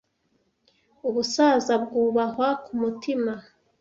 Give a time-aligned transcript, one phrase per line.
[1.07, 3.33] Ubusaza bwubahwa kumutima